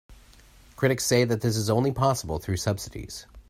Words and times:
Critics 0.77 1.05
say 1.05 1.25
that 1.25 1.41
this 1.41 1.55
is 1.55 1.69
only 1.69 1.91
possible 1.91 2.39
through 2.39 2.57
subsidies. 2.57 3.27